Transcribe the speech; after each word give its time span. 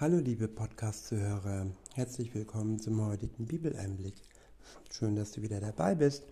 Hallo 0.00 0.18
liebe 0.18 0.48
Podcast-Zuhörer, 0.48 1.68
herzlich 1.94 2.34
willkommen 2.34 2.80
zum 2.80 3.00
heutigen 3.06 3.46
Bibeleinblick. 3.46 4.16
Schön, 4.90 5.14
dass 5.14 5.30
du 5.30 5.42
wieder 5.42 5.60
dabei 5.60 5.94
bist. 5.94 6.24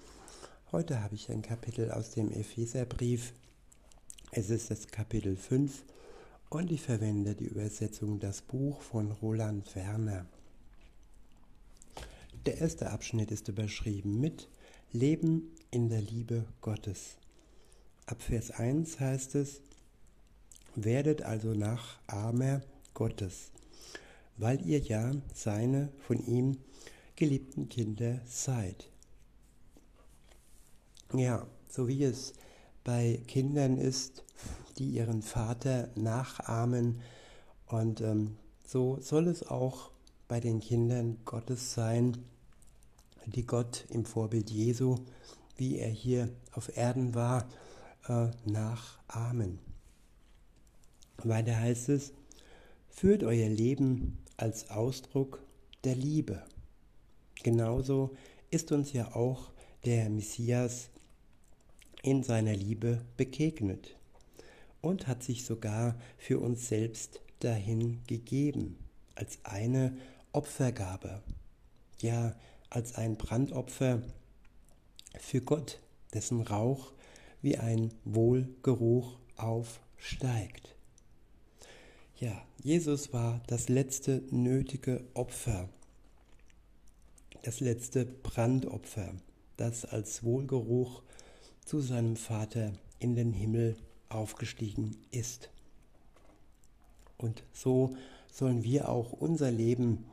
Heute 0.72 1.00
habe 1.00 1.14
ich 1.14 1.30
ein 1.30 1.42
Kapitel 1.42 1.92
aus 1.92 2.10
dem 2.10 2.32
Epheserbrief. 2.32 3.32
Es 4.32 4.50
ist 4.50 4.72
das 4.72 4.88
Kapitel 4.88 5.36
5 5.36 5.84
und 6.50 6.72
ich 6.72 6.82
verwende 6.82 7.36
die 7.36 7.46
Übersetzung 7.46 8.18
Das 8.18 8.42
Buch 8.42 8.80
von 8.80 9.12
Roland 9.12 9.76
Werner. 9.76 10.26
Der 12.46 12.58
erste 12.58 12.90
Abschnitt 12.90 13.30
ist 13.30 13.46
überschrieben 13.46 14.20
mit 14.20 14.48
Leben 14.90 15.52
in 15.70 15.88
der 15.88 16.02
Liebe 16.02 16.46
Gottes. 16.62 17.16
Ab 18.06 18.22
Vers 18.22 18.50
1 18.50 18.98
heißt 18.98 19.36
es, 19.36 19.60
werdet 20.74 21.22
also 21.22 21.54
Nachahmer 21.54 22.62
Gottes, 23.02 23.50
weil 24.36 24.64
ihr 24.64 24.78
ja 24.78 25.10
seine 25.34 25.88
von 25.98 26.24
ihm 26.24 26.58
geliebten 27.16 27.68
Kinder 27.68 28.20
seid. 28.26 28.88
Ja, 31.12 31.44
so 31.68 31.88
wie 31.88 32.04
es 32.04 32.32
bei 32.84 33.20
Kindern 33.26 33.76
ist, 33.76 34.22
die 34.78 34.88
ihren 34.90 35.20
Vater 35.20 35.90
nachahmen 35.96 37.00
und 37.66 38.02
ähm, 38.02 38.36
so 38.64 39.00
soll 39.00 39.26
es 39.26 39.48
auch 39.48 39.90
bei 40.28 40.38
den 40.38 40.60
Kindern 40.60 41.18
Gottes 41.24 41.74
sein, 41.74 42.18
die 43.26 43.44
Gott 43.44 43.84
im 43.88 44.04
Vorbild 44.04 44.48
Jesu, 44.48 44.94
wie 45.56 45.78
er 45.78 45.90
hier 45.90 46.28
auf 46.52 46.76
Erden 46.76 47.16
war, 47.16 47.48
äh, 48.06 48.28
nachahmen. 48.44 49.58
Weiter 51.24 51.58
heißt 51.58 51.88
es, 51.88 52.12
Führt 52.92 53.24
euer 53.24 53.48
Leben 53.48 54.18
als 54.36 54.70
Ausdruck 54.70 55.42
der 55.82 55.96
Liebe. 55.96 56.44
Genauso 57.42 58.14
ist 58.50 58.70
uns 58.70 58.92
ja 58.92 59.16
auch 59.16 59.50
der 59.84 60.08
Messias 60.08 60.90
in 62.02 62.22
seiner 62.22 62.54
Liebe 62.54 63.00
begegnet 63.16 63.96
und 64.82 65.08
hat 65.08 65.24
sich 65.24 65.44
sogar 65.44 65.98
für 66.16 66.38
uns 66.38 66.68
selbst 66.68 67.20
dahin 67.40 68.04
gegeben, 68.06 68.78
als 69.16 69.38
eine 69.42 69.96
Opfergabe, 70.32 71.22
ja 72.00 72.36
als 72.70 72.94
ein 72.94 73.16
Brandopfer 73.16 74.02
für 75.18 75.40
Gott, 75.40 75.80
dessen 76.14 76.42
Rauch 76.42 76.92
wie 77.40 77.58
ein 77.58 77.92
Wohlgeruch 78.04 79.18
aufsteigt. 79.36 80.71
Ja, 82.22 82.40
Jesus 82.62 83.12
war 83.12 83.40
das 83.48 83.68
letzte 83.68 84.22
nötige 84.30 85.02
Opfer, 85.12 85.68
das 87.42 87.58
letzte 87.58 88.04
Brandopfer, 88.06 89.12
das 89.56 89.84
als 89.84 90.22
Wohlgeruch 90.22 91.02
zu 91.64 91.80
seinem 91.80 92.14
Vater 92.14 92.74
in 93.00 93.16
den 93.16 93.32
Himmel 93.32 93.74
aufgestiegen 94.08 94.96
ist. 95.10 95.50
Und 97.18 97.42
so 97.52 97.96
sollen 98.30 98.62
wir 98.62 98.88
auch 98.88 99.10
unser 99.10 99.50
Leben 99.50 100.04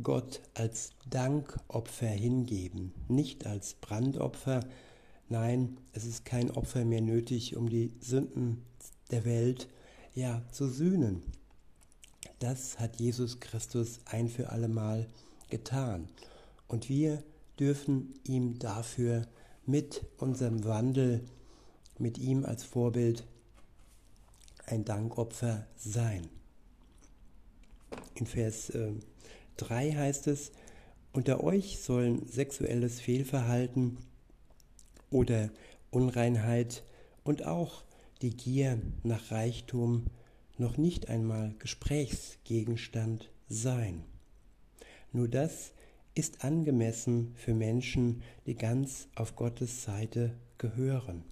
Gott 0.00 0.42
als 0.54 0.92
Dankopfer 1.10 2.06
hingeben, 2.06 2.94
nicht 3.08 3.46
als 3.46 3.74
Brandopfer. 3.74 4.60
Nein, 5.28 5.76
es 5.92 6.04
ist 6.04 6.24
kein 6.24 6.52
Opfer 6.52 6.84
mehr 6.84 7.00
nötig, 7.00 7.56
um 7.56 7.68
die 7.68 7.90
Sünden 7.98 8.62
der 9.10 9.24
Welt 9.24 9.62
zu 9.62 9.81
ja, 10.14 10.42
zu 10.50 10.68
sühnen. 10.68 11.22
Das 12.38 12.78
hat 12.78 12.96
Jesus 12.96 13.40
Christus 13.40 14.00
ein 14.04 14.28
für 14.28 14.50
allemal 14.50 15.08
getan. 15.48 16.08
Und 16.68 16.88
wir 16.88 17.22
dürfen 17.58 18.14
ihm 18.24 18.58
dafür 18.58 19.26
mit 19.66 20.04
unserem 20.18 20.64
Wandel, 20.64 21.24
mit 21.98 22.18
ihm 22.18 22.44
als 22.44 22.64
Vorbild, 22.64 23.24
ein 24.66 24.84
Dankopfer 24.84 25.66
sein. 25.76 26.28
In 28.14 28.26
Vers 28.26 28.70
äh, 28.70 28.92
3 29.58 29.92
heißt 29.92 30.26
es, 30.28 30.52
unter 31.12 31.44
euch 31.44 31.80
sollen 31.82 32.26
sexuelles 32.26 33.00
Fehlverhalten 33.00 33.98
oder 35.10 35.50
Unreinheit 35.90 36.82
und 37.22 37.44
auch 37.44 37.84
die 38.22 38.36
Gier 38.36 38.80
nach 39.02 39.30
Reichtum 39.30 40.06
noch 40.56 40.76
nicht 40.76 41.08
einmal 41.08 41.54
Gesprächsgegenstand 41.58 43.30
sein. 43.48 44.04
Nur 45.12 45.28
das 45.28 45.72
ist 46.14 46.44
angemessen 46.44 47.34
für 47.36 47.54
Menschen, 47.54 48.22
die 48.46 48.54
ganz 48.54 49.08
auf 49.14 49.34
Gottes 49.34 49.82
Seite 49.82 50.34
gehören. 50.58 51.24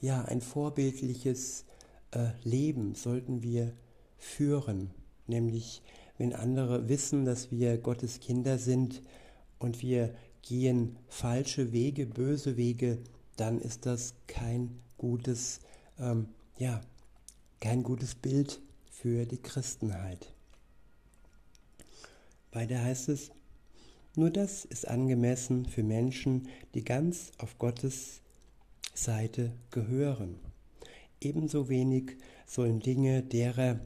Ja, 0.00 0.24
ein 0.24 0.40
vorbildliches 0.40 1.64
äh, 2.12 2.30
Leben 2.42 2.94
sollten 2.94 3.42
wir 3.42 3.72
führen, 4.18 4.90
nämlich 5.26 5.82
wenn 6.18 6.32
andere 6.32 6.88
wissen, 6.88 7.24
dass 7.24 7.50
wir 7.50 7.78
Gottes 7.78 8.20
Kinder 8.20 8.58
sind 8.58 9.02
und 9.58 9.82
wir 9.82 10.14
gehen 10.42 10.96
falsche 11.08 11.72
Wege, 11.72 12.06
böse 12.06 12.56
Wege, 12.56 12.98
dann 13.36 13.60
ist 13.60 13.86
das 13.86 14.14
kein 14.26 14.80
gutes, 14.98 15.60
ähm, 15.98 16.28
ja, 16.58 16.80
kein 17.60 17.82
gutes 17.82 18.14
Bild 18.14 18.60
für 18.90 19.26
die 19.26 19.38
Christenheit. 19.38 20.32
Weiter 22.52 22.82
heißt 22.82 23.08
es, 23.08 23.30
nur 24.14 24.30
das 24.30 24.64
ist 24.64 24.86
angemessen 24.86 25.66
für 25.66 25.82
Menschen, 25.82 26.48
die 26.74 26.84
ganz 26.84 27.32
auf 27.38 27.58
Gottes 27.58 28.20
Seite 28.94 29.52
gehören. 29.70 30.38
Ebenso 31.20 31.68
wenig 31.68 32.16
sollen 32.46 32.80
Dinge, 32.80 33.22
derer 33.22 33.80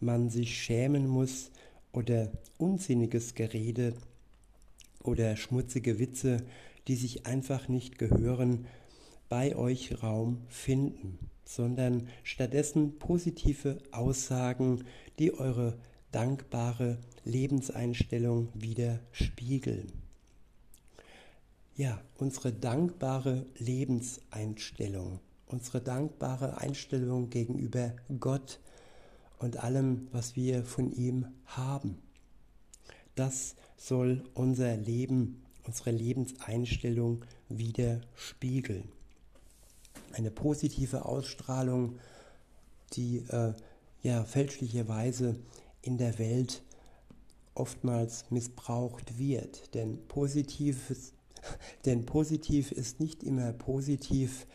man 0.00 0.30
sich 0.30 0.56
schämen 0.56 1.06
muss, 1.06 1.50
oder 1.92 2.30
unsinniges 2.58 3.34
Gerede 3.34 3.94
oder 5.02 5.36
schmutzige 5.36 5.98
Witze, 5.98 6.44
die 6.86 6.96
sich 6.96 7.26
einfach 7.26 7.68
nicht 7.68 7.98
gehören, 7.98 8.66
bei 9.28 9.56
euch 9.56 10.02
Raum 10.02 10.42
finden, 10.48 11.18
sondern 11.44 12.08
stattdessen 12.22 12.98
positive 12.98 13.78
Aussagen, 13.90 14.84
die 15.18 15.32
eure 15.32 15.78
dankbare 16.12 16.98
Lebenseinstellung 17.24 18.48
widerspiegeln. 18.54 19.92
Ja, 21.76 22.00
unsere 22.16 22.52
dankbare 22.52 23.46
Lebenseinstellung, 23.58 25.20
unsere 25.46 25.80
dankbare 25.80 26.58
Einstellung 26.58 27.30
gegenüber 27.30 27.94
Gott 28.18 28.60
und 29.38 29.58
allem, 29.58 30.08
was 30.10 30.34
wir 30.34 30.64
von 30.64 30.92
ihm 30.92 31.26
haben. 31.46 31.98
Das 33.14 33.54
soll 33.76 34.24
unser 34.34 34.76
Leben, 34.76 35.42
unsere 35.64 35.92
Lebenseinstellung 35.92 37.24
widerspiegeln 37.48 38.90
eine 40.12 40.30
positive 40.30 41.04
Ausstrahlung, 41.04 41.98
die 42.94 43.18
äh, 43.28 43.52
ja 44.02 44.24
fälschlicherweise 44.24 45.36
in 45.82 45.98
der 45.98 46.18
Welt 46.18 46.62
oftmals 47.54 48.24
missbraucht 48.30 49.18
wird. 49.18 49.74
Denn 49.74 49.98
positiv, 50.08 50.90
ist, 50.90 51.14
denn 51.84 52.06
positiv 52.06 52.72
ist 52.72 53.00
nicht 53.00 53.22
immer 53.22 53.52
positiv 53.52 54.46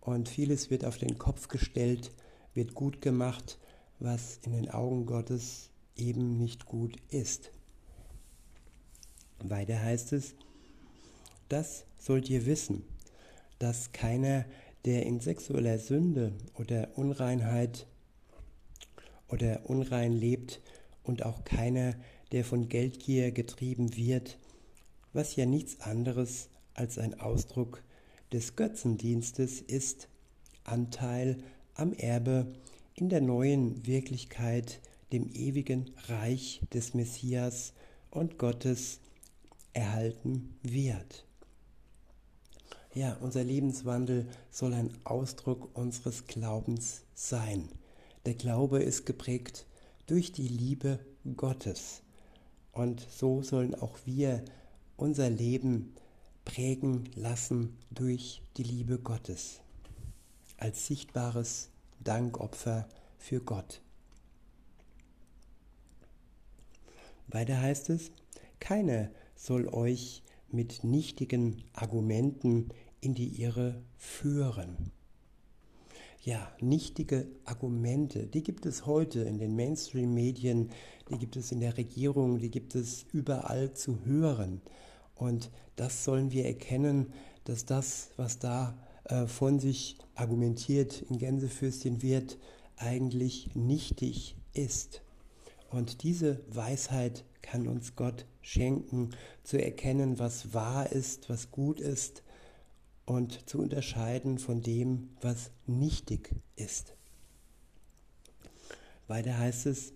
und 0.00 0.28
vieles 0.28 0.70
wird 0.70 0.84
auf 0.84 0.98
den 0.98 1.18
Kopf 1.18 1.48
gestellt, 1.48 2.12
wird 2.54 2.74
gut 2.74 3.02
gemacht, 3.02 3.58
was 3.98 4.38
in 4.42 4.52
den 4.52 4.70
Augen 4.70 5.06
Gottes 5.06 5.70
eben 5.96 6.38
nicht 6.38 6.66
gut 6.66 6.96
ist. 7.10 7.50
Weiter 9.38 9.80
heißt 9.80 10.12
es, 10.12 10.34
das 11.48 11.84
sollt 11.98 12.28
ihr 12.30 12.46
wissen, 12.46 12.84
dass 13.58 13.92
keiner 13.92 14.44
der 14.86 15.04
in 15.04 15.20
sexueller 15.20 15.78
Sünde 15.78 16.32
oder 16.54 16.96
Unreinheit 16.96 17.86
oder 19.28 19.68
unrein 19.68 20.12
lebt 20.12 20.60
und 21.02 21.24
auch 21.24 21.44
keiner, 21.44 21.94
der 22.32 22.44
von 22.44 22.68
Geldgier 22.68 23.32
getrieben 23.32 23.96
wird, 23.96 24.38
was 25.12 25.36
ja 25.36 25.44
nichts 25.44 25.80
anderes 25.80 26.48
als 26.74 26.98
ein 26.98 27.18
Ausdruck 27.20 27.82
des 28.32 28.54
Götzendienstes 28.54 29.60
ist, 29.60 30.08
Anteil 30.64 31.38
am 31.74 31.92
Erbe 31.92 32.54
in 32.94 33.08
der 33.08 33.20
neuen 33.20 33.86
Wirklichkeit, 33.86 34.80
dem 35.12 35.28
ewigen 35.32 35.90
Reich 36.08 36.60
des 36.72 36.94
Messias 36.94 37.72
und 38.10 38.38
Gottes 38.38 39.00
erhalten 39.72 40.56
wird. 40.62 41.25
Ja, 42.96 43.14
unser 43.20 43.44
Lebenswandel 43.44 44.26
soll 44.50 44.72
ein 44.72 44.90
Ausdruck 45.04 45.68
unseres 45.76 46.24
Glaubens 46.24 47.02
sein. 47.12 47.68
Der 48.24 48.32
Glaube 48.32 48.82
ist 48.82 49.04
geprägt 49.04 49.66
durch 50.06 50.32
die 50.32 50.48
Liebe 50.48 50.98
Gottes. 51.36 52.00
Und 52.72 53.06
so 53.10 53.42
sollen 53.42 53.74
auch 53.74 53.98
wir 54.06 54.42
unser 54.96 55.28
Leben 55.28 55.94
prägen 56.46 57.10
lassen 57.16 57.76
durch 57.90 58.40
die 58.56 58.62
Liebe 58.62 58.98
Gottes 58.98 59.60
als 60.56 60.86
sichtbares 60.86 61.68
Dankopfer 62.02 62.88
für 63.18 63.40
Gott. 63.40 63.82
Weiter 67.28 67.60
heißt 67.60 67.90
es, 67.90 68.10
keiner 68.58 69.10
soll 69.34 69.68
euch 69.68 70.22
mit 70.48 70.84
nichtigen 70.84 71.62
Argumenten 71.74 72.70
in 73.06 73.14
die 73.14 73.40
Irre 73.40 73.80
führen. 73.96 74.90
Ja, 76.24 76.50
nichtige 76.60 77.28
Argumente, 77.44 78.26
die 78.26 78.42
gibt 78.42 78.66
es 78.66 78.84
heute 78.84 79.20
in 79.20 79.38
den 79.38 79.54
Mainstream-Medien, 79.54 80.70
die 81.08 81.16
gibt 81.16 81.36
es 81.36 81.52
in 81.52 81.60
der 81.60 81.76
Regierung, 81.76 82.40
die 82.40 82.50
gibt 82.50 82.74
es 82.74 83.06
überall 83.12 83.72
zu 83.74 84.04
hören. 84.04 84.60
Und 85.14 85.52
das 85.76 86.02
sollen 86.02 86.32
wir 86.32 86.46
erkennen, 86.46 87.12
dass 87.44 87.64
das, 87.64 88.10
was 88.16 88.40
da 88.40 88.76
äh, 89.04 89.26
von 89.26 89.60
sich 89.60 89.98
argumentiert 90.16 91.02
in 91.02 91.18
Gänsefüßchen 91.18 92.02
wird, 92.02 92.38
eigentlich 92.76 93.54
nichtig 93.54 94.34
ist. 94.52 95.00
Und 95.70 96.02
diese 96.02 96.40
Weisheit 96.48 97.24
kann 97.40 97.68
uns 97.68 97.94
Gott 97.94 98.26
schenken, 98.42 99.10
zu 99.44 99.62
erkennen, 99.62 100.18
was 100.18 100.52
wahr 100.52 100.90
ist, 100.90 101.30
was 101.30 101.52
gut 101.52 101.78
ist 101.78 102.24
und 103.06 103.48
zu 103.48 103.60
unterscheiden 103.60 104.38
von 104.38 104.60
dem, 104.62 105.10
was 105.20 105.50
nichtig 105.66 106.34
ist. 106.56 106.94
Weiter 109.06 109.38
heißt 109.38 109.66
es, 109.66 109.92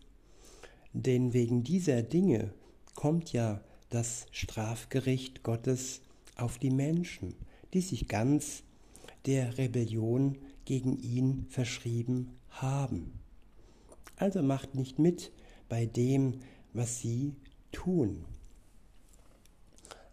denn 0.93 1.33
wegen 1.33 1.63
dieser 1.63 2.03
Dinge 2.03 2.55
kommt 2.95 3.33
ja 3.33 3.61
das 3.91 4.27
Strafgericht 4.31 5.43
Gottes 5.43 6.01
auf 6.37 6.59
die 6.59 6.71
Menschen, 6.71 7.35
die 7.75 7.81
sich 7.81 8.09
ganz 8.09 8.63
der 9.27 9.59
Rebellion 9.59 10.39
gegen 10.65 10.97
ihn 10.99 11.47
verschrieben 11.49 12.39
haben. 12.51 13.19
Also 14.17 14.43
macht 14.43 14.75
nicht 14.75 14.99
mit 14.99 15.33
bei 15.69 15.87
dem, 15.87 16.41
was 16.73 17.01
sie 17.01 17.35
tun. 17.73 18.25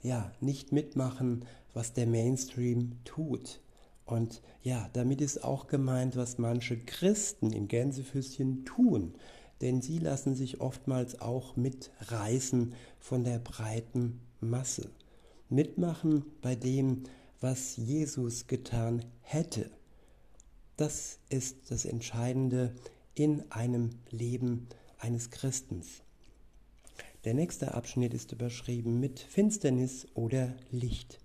Ja, 0.01 0.31
nicht 0.39 0.71
mitmachen, 0.71 1.45
was 1.73 1.93
der 1.93 2.07
Mainstream 2.07 2.93
tut. 3.03 3.61
Und 4.05 4.41
ja, 4.61 4.89
damit 4.93 5.21
ist 5.21 5.43
auch 5.43 5.67
gemeint, 5.67 6.15
was 6.15 6.37
manche 6.37 6.77
Christen 6.77 7.51
im 7.51 7.67
Gänsefüßchen 7.67 8.65
tun. 8.65 9.13
Denn 9.61 9.81
sie 9.81 9.97
lassen 9.99 10.35
sich 10.35 10.61
oftmals 10.61 11.19
auch 11.19 11.55
mitreißen 11.55 12.73
von 12.99 13.23
der 13.23 13.39
breiten 13.39 14.21
Masse. 14.39 14.89
Mitmachen 15.49 16.25
bei 16.41 16.55
dem, 16.55 17.03
was 17.41 17.77
Jesus 17.77 18.47
getan 18.47 19.03
hätte. 19.21 19.69
Das 20.77 21.19
ist 21.29 21.71
das 21.71 21.85
Entscheidende 21.85 22.73
in 23.15 23.51
einem 23.51 23.89
Leben 24.09 24.67
eines 24.99 25.31
Christens. 25.31 26.03
Der 27.23 27.33
nächste 27.33 27.73
Abschnitt 27.73 28.13
ist 28.13 28.31
überschrieben 28.31 28.99
mit 28.99 29.19
Finsternis 29.19 30.07
oder 30.13 30.53
Licht. 30.71 31.19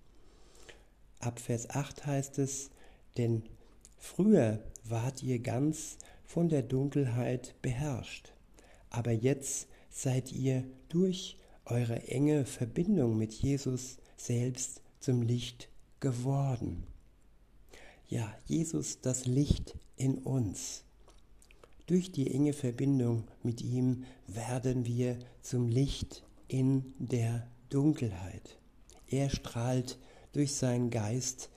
Ab 1.22 1.38
Vers 1.38 1.70
8 1.70 2.04
heißt 2.04 2.40
es, 2.40 2.70
denn 3.16 3.44
früher 3.96 4.58
wart 4.82 5.22
ihr 5.22 5.38
ganz 5.38 5.96
von 6.24 6.48
der 6.48 6.62
Dunkelheit 6.62 7.54
beherrscht, 7.62 8.32
aber 8.90 9.12
jetzt 9.12 9.69
seid 9.88 10.32
ihr 10.32 10.64
durch 10.88 11.38
eure 11.64 12.08
enge 12.08 12.44
Verbindung 12.44 13.16
mit 13.16 13.32
Jesus 13.32 13.98
selbst 14.16 14.82
zum 14.98 15.22
Licht 15.22 15.69
geworden. 16.00 16.88
Ja, 18.08 18.34
Jesus, 18.46 19.00
das 19.00 19.24
Licht 19.24 19.76
in 19.96 20.19
uns. 20.19 20.82
Durch 21.86 22.10
die 22.10 22.34
enge 22.34 22.52
Verbindung 22.52 23.28
mit 23.44 23.62
ihm 23.62 24.02
werden 24.26 24.86
wir 24.86 25.20
zum 25.40 25.69
Licht 25.69 26.24
in 26.48 26.94
der 26.98 27.46
Dunkelheit. 27.69 28.58
Er 29.06 29.30
strahlt 29.30 29.98
durch 30.32 30.55
seinen 30.55 30.90
Geist 30.90 31.50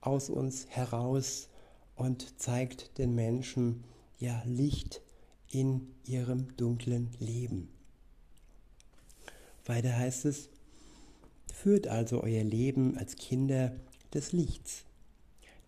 aus 0.00 0.30
uns 0.30 0.66
heraus 0.68 1.48
und 1.96 2.40
zeigt 2.40 2.98
den 2.98 3.14
Menschen 3.14 3.84
ja 4.18 4.42
Licht 4.46 5.02
in 5.48 5.94
ihrem 6.04 6.56
dunklen 6.56 7.10
Leben. 7.18 7.68
Weiter 9.66 9.96
heißt 9.96 10.24
es, 10.24 10.48
führt 11.52 11.86
also 11.88 12.22
euer 12.22 12.44
Leben 12.44 12.96
als 12.96 13.16
Kinder 13.16 13.76
des 14.14 14.32
Lichts. 14.32 14.84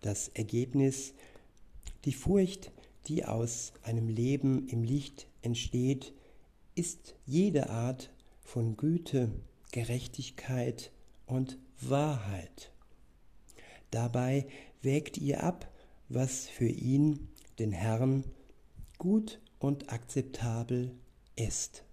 Das 0.01 0.29
Ergebnis, 0.29 1.13
die 2.05 2.13
Furcht, 2.13 2.71
die 3.07 3.25
aus 3.25 3.73
einem 3.83 4.09
Leben 4.09 4.67
im 4.67 4.83
Licht 4.83 5.27
entsteht, 5.41 6.13
ist 6.75 7.15
jede 7.25 7.69
Art 7.69 8.09
von 8.41 8.75
Güte, 8.75 9.31
Gerechtigkeit 9.71 10.91
und 11.25 11.57
Wahrheit. 11.89 12.71
Dabei 13.91 14.47
wägt 14.81 15.17
ihr 15.17 15.43
ab, 15.43 15.71
was 16.09 16.47
für 16.47 16.67
ihn, 16.67 17.29
den 17.59 17.71
Herrn, 17.71 18.23
gut 18.97 19.39
und 19.59 19.91
akzeptabel 19.91 20.91
ist. 21.35 21.83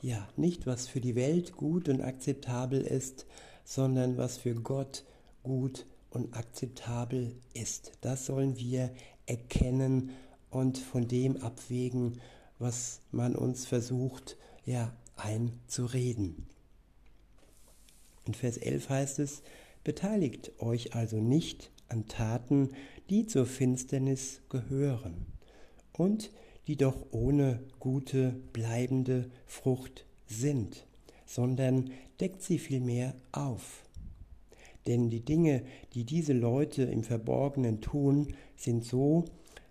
Ja, 0.00 0.28
nicht 0.36 0.66
was 0.66 0.86
für 0.86 1.00
die 1.00 1.14
Welt 1.14 1.52
gut 1.52 1.88
und 1.88 2.02
akzeptabel 2.02 2.82
ist, 2.82 3.26
sondern 3.64 4.16
was 4.16 4.36
für 4.36 4.54
Gott 4.54 5.04
gut 5.42 5.86
und 6.10 6.36
akzeptabel 6.36 7.34
ist. 7.54 7.92
Das 8.00 8.26
sollen 8.26 8.58
wir 8.58 8.90
erkennen 9.26 10.10
und 10.50 10.78
von 10.78 11.08
dem 11.08 11.38
abwägen, 11.38 12.20
was 12.58 13.00
man 13.10 13.34
uns 13.34 13.66
versucht, 13.66 14.36
ja, 14.64 14.92
einzureden. 15.16 16.46
In 18.26 18.34
Vers 18.34 18.56
11 18.56 18.88
heißt 18.88 19.18
es, 19.18 19.42
beteiligt 19.82 20.52
euch 20.58 20.94
also 20.94 21.16
nicht 21.16 21.70
an 21.88 22.08
Taten, 22.08 22.70
die 23.10 23.26
zur 23.26 23.46
Finsternis 23.46 24.40
gehören 24.48 25.26
und 25.92 26.30
die 26.66 26.76
doch 26.76 27.06
ohne 27.10 27.60
gute, 27.78 28.34
bleibende 28.52 29.30
Frucht 29.46 30.06
sind, 30.26 30.86
sondern 31.26 31.90
deckt 32.20 32.42
sie 32.42 32.58
vielmehr 32.58 33.14
auf. 33.32 33.84
Denn 34.86 35.10
die 35.10 35.24
Dinge, 35.24 35.62
die 35.92 36.04
diese 36.04 36.32
Leute 36.32 36.82
im 36.84 37.04
Verborgenen 37.04 37.80
tun, 37.80 38.34
sind 38.56 38.84
so, 38.84 39.24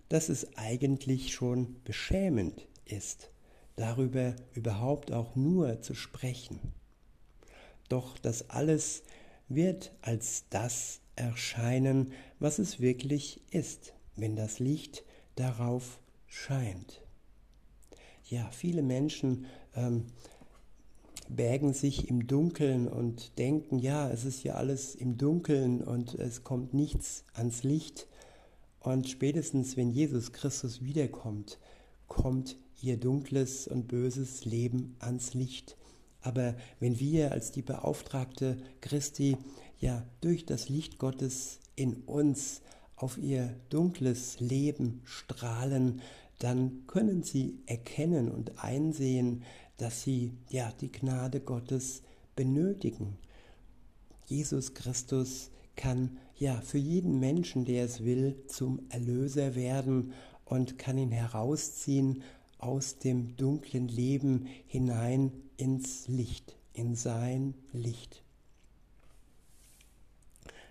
dass 0.09 0.29
es 0.29 0.57
eigentlich 0.57 1.33
schon 1.33 1.75
beschämend 1.83 2.67
ist, 2.85 3.31
darüber 3.75 4.35
überhaupt 4.53 5.11
auch 5.11 5.35
nur 5.35 5.81
zu 5.81 5.95
sprechen. 5.95 6.59
Doch 7.93 8.17
das 8.17 8.49
alles 8.49 9.03
wird 9.49 9.93
als 10.01 10.45
das 10.49 10.99
erscheinen, 11.15 12.11
was 12.39 12.57
es 12.57 12.79
wirklich 12.79 13.43
ist, 13.51 13.93
wenn 14.15 14.35
das 14.35 14.57
Licht 14.57 15.03
darauf 15.35 15.99
scheint. 16.25 17.03
Ja, 18.27 18.49
viele 18.49 18.81
Menschen 18.81 19.45
ähm, 19.75 20.07
bergen 21.29 21.73
sich 21.73 22.09
im 22.09 22.25
Dunkeln 22.25 22.87
und 22.87 23.37
denken, 23.37 23.77
ja, 23.77 24.09
es 24.09 24.25
ist 24.25 24.43
ja 24.43 24.55
alles 24.55 24.95
im 24.95 25.19
Dunkeln 25.19 25.83
und 25.83 26.15
es 26.15 26.43
kommt 26.43 26.73
nichts 26.73 27.25
ans 27.33 27.61
Licht. 27.61 28.07
Und 28.79 29.07
spätestens, 29.07 29.77
wenn 29.77 29.91
Jesus 29.91 30.33
Christus 30.33 30.83
wiederkommt, 30.83 31.59
kommt 32.07 32.57
ihr 32.81 32.97
dunkles 32.97 33.67
und 33.67 33.87
böses 33.87 34.45
Leben 34.45 34.95
ans 34.97 35.35
Licht. 35.35 35.77
Aber 36.23 36.55
wenn 36.79 36.99
wir 36.99 37.31
als 37.31 37.51
die 37.51 37.61
Beauftragte 37.61 38.57
Christi 38.81 39.37
ja 39.79 40.03
durch 40.21 40.45
das 40.45 40.69
Licht 40.69 40.97
Gottes 40.97 41.59
in 41.75 41.95
uns 42.03 42.61
auf 42.95 43.17
ihr 43.17 43.55
dunkles 43.69 44.39
Leben 44.39 45.01
strahlen, 45.03 46.01
dann 46.39 46.87
können 46.87 47.23
sie 47.23 47.59
erkennen 47.65 48.31
und 48.31 48.63
einsehen, 48.63 49.43
dass 49.77 50.03
sie 50.03 50.31
ja 50.49 50.71
die 50.79 50.91
Gnade 50.91 51.41
Gottes 51.41 52.03
benötigen. 52.35 53.17
Jesus 54.25 54.73
Christus 54.73 55.51
kann 55.75 56.17
ja 56.37 56.61
für 56.61 56.77
jeden 56.77 57.19
Menschen, 57.19 57.65
der 57.65 57.83
es 57.85 58.03
will, 58.05 58.37
zum 58.47 58.81
Erlöser 58.89 59.55
werden 59.55 60.13
und 60.45 60.77
kann 60.77 60.97
ihn 60.97 61.11
herausziehen 61.11 62.23
aus 62.63 62.97
dem 62.97 63.35
dunklen 63.35 63.87
Leben 63.89 64.47
hinein 64.67 65.31
ins 65.57 66.07
Licht, 66.07 66.55
in 66.73 66.95
sein 66.95 67.53
Licht. 67.73 68.23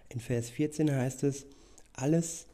In 0.08 0.20
Vers 0.20 0.50
14 0.50 0.90
heißt 0.90 1.22
es, 1.24 1.46
alles, 1.92 2.46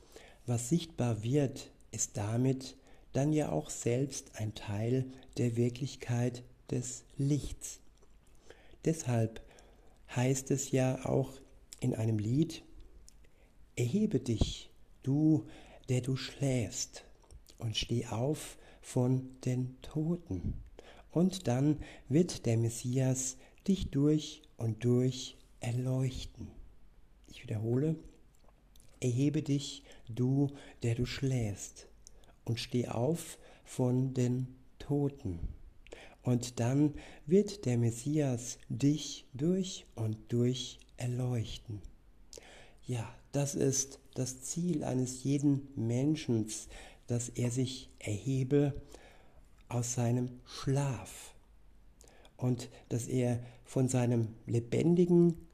was 0.47 0.69
sichtbar 0.69 1.23
wird, 1.23 1.71
ist 1.93 2.17
damit 2.17 2.77
dann 3.13 3.33
ja 3.33 3.51
auch 3.51 3.71
selbst 3.71 4.33
ein 4.35 4.55
Teil 4.55 5.07
der 5.37 5.57
Wirklichkeit 5.57 6.43
des 6.71 7.05
Lichts. 7.17 7.81
Deshalb 8.85 9.41
heißt 10.15 10.51
es 10.51 10.71
ja 10.73 11.05
auch 11.05 11.33
in 11.81 11.95
einem 11.95 12.19
Lied, 12.19 12.63
Erhebe 13.77 14.19
dich, 14.19 14.71
du, 15.05 15.47
der 15.89 16.01
du 16.01 16.17
schläfst, 16.17 17.05
und 17.59 17.77
steh 17.77 18.07
auf 18.07 18.57
von 18.89 19.29
den 19.45 19.77
Toten. 19.83 20.55
Und 21.11 21.47
dann 21.47 21.77
wird 22.09 22.47
der 22.47 22.57
Messias 22.57 23.37
dich 23.67 23.91
durch 23.91 24.41
und 24.57 24.83
durch 24.83 25.37
erleuchten. 25.61 26.49
Ich 27.27 27.43
wiederhole, 27.43 27.97
erhebe 29.01 29.43
dich, 29.43 29.83
du, 30.09 30.49
der 30.83 30.95
du 30.95 31.05
schläfst, 31.05 31.87
und 32.47 32.59
steh 32.59 32.89
auf 32.89 33.39
von 33.63 34.15
den 34.15 34.49
Toten. 34.79 35.39
Und 36.23 36.59
dann 36.59 36.95
wird 37.27 37.67
der 37.67 37.77
Messias 37.77 38.57
dich 38.71 39.27
durch 39.35 39.85
und 39.97 40.17
durch 40.33 40.79
erleuchten. 40.97 41.83
Ja, 42.87 43.15
das 43.33 43.55
ist 43.55 44.01
das 44.15 44.41
Ziel 44.41 44.83
eines 44.83 45.25
jeden 45.25 45.69
Menschen, 45.77 46.47
dass 47.09 47.29
er 47.29 47.51
sich 47.51 47.91
erhebe 47.99 48.81
aus 49.69 49.95
seinem 49.95 50.31
Schlaf 50.45 51.35
und 52.37 52.71
dass 52.89 53.09
er 53.09 53.41
von 53.65 53.89
seinem 53.89 54.29
lebendigen, 54.47 55.49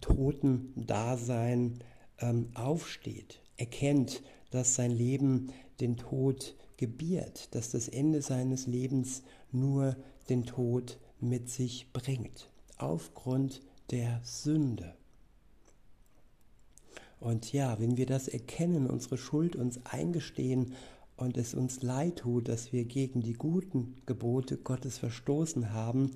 toten 0.00 0.72
Dasein 0.76 1.78
ähm, 2.18 2.50
aufsteht, 2.54 3.40
erkennt, 3.56 4.22
dass 4.50 4.74
sein 4.74 4.90
Leben 4.90 5.52
den 5.80 5.96
Tod 5.96 6.54
gebiert, 6.76 7.54
dass 7.54 7.70
das 7.70 7.88
Ende 7.88 8.20
seines 8.20 8.66
Lebens 8.66 9.22
nur 9.52 9.96
den 10.28 10.44
Tod 10.44 10.98
mit 11.20 11.48
sich 11.48 11.92
bringt, 11.92 12.50
aufgrund 12.78 13.62
der 13.90 14.20
Sünde. 14.24 14.94
Und 17.26 17.52
ja, 17.52 17.80
wenn 17.80 17.96
wir 17.96 18.06
das 18.06 18.28
erkennen, 18.28 18.86
unsere 18.86 19.18
Schuld 19.18 19.56
uns 19.56 19.84
eingestehen 19.84 20.74
und 21.16 21.36
es 21.36 21.54
uns 21.54 21.82
leid 21.82 22.18
tut, 22.18 22.46
dass 22.46 22.72
wir 22.72 22.84
gegen 22.84 23.20
die 23.20 23.32
guten 23.32 23.96
Gebote 24.06 24.56
Gottes 24.56 24.98
verstoßen 24.98 25.72
haben, 25.72 26.12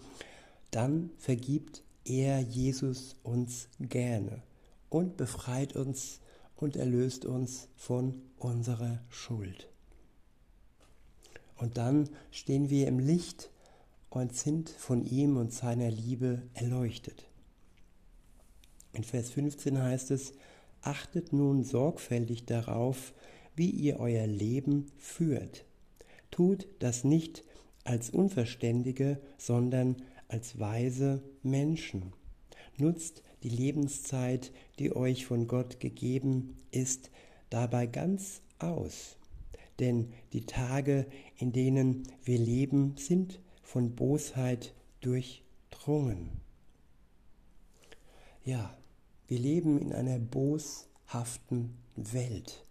dann 0.70 1.10
vergibt 1.18 1.82
er, 2.04 2.38
Jesus, 2.38 3.16
uns 3.24 3.66
gerne 3.80 4.44
und 4.88 5.16
befreit 5.16 5.74
uns 5.74 6.20
und 6.54 6.76
erlöst 6.76 7.24
uns 7.24 7.66
von 7.74 8.22
unserer 8.38 9.00
Schuld. 9.08 9.68
Und 11.56 11.76
dann 11.76 12.08
stehen 12.30 12.70
wir 12.70 12.86
im 12.86 13.00
Licht 13.00 13.50
und 14.10 14.36
sind 14.36 14.70
von 14.70 15.04
ihm 15.04 15.38
und 15.38 15.52
seiner 15.52 15.90
Liebe 15.90 16.42
erleuchtet. 16.54 17.26
In 18.92 19.02
Vers 19.02 19.30
15 19.30 19.76
heißt 19.76 20.12
es, 20.12 20.34
Achtet 20.82 21.32
nun 21.32 21.62
sorgfältig 21.64 22.46
darauf, 22.46 23.12
wie 23.54 23.70
ihr 23.70 24.00
euer 24.00 24.26
Leben 24.26 24.86
führt. 24.96 25.64
Tut 26.30 26.68
das 26.78 27.04
nicht 27.04 27.44
als 27.84 28.10
Unverständige, 28.10 29.20
sondern 29.36 29.96
als 30.28 30.58
weise 30.58 31.22
Menschen. 31.42 32.12
Nutzt 32.78 33.22
die 33.42 33.48
Lebenszeit, 33.48 34.52
die 34.78 34.94
euch 34.94 35.26
von 35.26 35.46
Gott 35.48 35.80
gegeben 35.80 36.56
ist, 36.70 37.10
dabei 37.50 37.86
ganz 37.86 38.42
aus. 38.58 39.16
Denn 39.80 40.12
die 40.32 40.46
Tage, 40.46 41.06
in 41.36 41.52
denen 41.52 42.04
wir 42.24 42.38
leben, 42.38 42.94
sind 42.96 43.40
von 43.62 43.94
Bosheit 43.94 44.74
durchdrungen. 45.00 46.30
Ja, 48.44 48.76
wir 49.30 49.38
leben 49.38 49.78
in 49.78 49.92
einer 49.92 50.18
boshaften 50.18 51.78
Welt. 51.94 52.66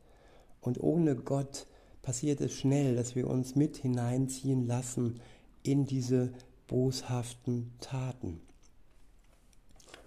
Und 0.60 0.84
ohne 0.84 1.16
Gott 1.16 1.68
passiert 2.01 2.42
es 2.42 2.54
schnell, 2.54 2.98
dass 2.98 3.16
wir 3.16 3.30
uns 3.30 3.56
mit 3.56 3.78
hineinziehen 3.78 4.68
lassen 4.68 5.22
in 5.63 5.86
diese 5.86 6.34
boshaften 6.68 7.72
Taten. 7.80 8.42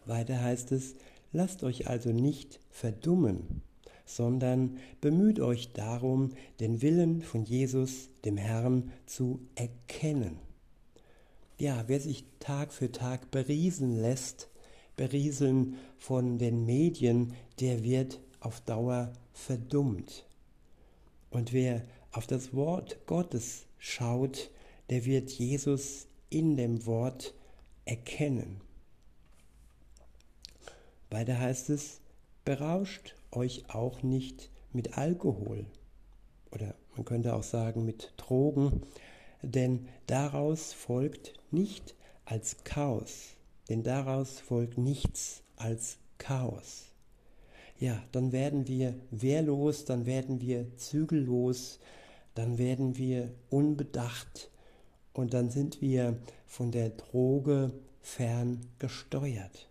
Weiter 0.04 0.42
heißt 0.42 0.72
es, 0.72 0.94
lasst 1.32 1.62
euch 1.62 1.88
also 1.88 2.10
nicht 2.10 2.60
verdummen, 2.68 3.62
sondern 4.04 4.76
bemüht 5.00 5.40
euch 5.40 5.72
darum, 5.72 6.32
den 6.60 6.82
Willen 6.82 7.22
von 7.22 7.44
Jesus, 7.44 8.10
dem 8.26 8.36
Herrn, 8.36 8.92
zu 9.06 9.40
erkennen. 9.54 10.38
Ja, 11.56 11.84
wer 11.86 12.00
sich 12.00 12.26
Tag 12.40 12.74
für 12.74 12.92
Tag 12.92 13.30
beriesen 13.30 13.98
lässt 13.98 14.51
berieseln 14.96 15.78
von 15.98 16.38
den 16.38 16.64
Medien, 16.66 17.34
der 17.60 17.82
wird 17.82 18.20
auf 18.40 18.60
Dauer 18.60 19.12
verdummt. 19.32 20.26
Und 21.30 21.52
wer 21.52 21.82
auf 22.12 22.26
das 22.26 22.54
Wort 22.54 23.06
Gottes 23.06 23.66
schaut, 23.78 24.50
der 24.90 25.04
wird 25.04 25.30
Jesus 25.30 26.06
in 26.28 26.56
dem 26.56 26.86
Wort 26.86 27.34
erkennen. 27.84 28.60
Weiter 31.10 31.38
heißt 31.38 31.70
es, 31.70 32.00
berauscht 32.44 33.14
euch 33.30 33.64
auch 33.68 34.02
nicht 34.02 34.50
mit 34.72 34.96
Alkohol 34.98 35.66
oder 36.50 36.74
man 36.96 37.04
könnte 37.04 37.34
auch 37.34 37.42
sagen 37.42 37.84
mit 37.84 38.12
Drogen, 38.16 38.82
denn 39.42 39.88
daraus 40.06 40.72
folgt 40.72 41.34
nicht 41.50 41.94
als 42.24 42.64
Chaos, 42.64 43.36
denn 43.68 43.82
daraus 43.82 44.40
folgt 44.40 44.78
nichts 44.78 45.42
als 45.56 45.98
Chaos. 46.18 46.92
Ja, 47.78 48.02
dann 48.12 48.32
werden 48.32 48.68
wir 48.68 48.94
wehrlos, 49.10 49.84
dann 49.84 50.06
werden 50.06 50.40
wir 50.40 50.76
zügellos, 50.76 51.80
dann 52.34 52.58
werden 52.58 52.96
wir 52.96 53.34
unbedacht 53.50 54.50
und 55.12 55.34
dann 55.34 55.50
sind 55.50 55.80
wir 55.80 56.18
von 56.46 56.70
der 56.70 56.90
Droge 56.90 57.72
fern 58.00 58.60
gesteuert. 58.78 59.68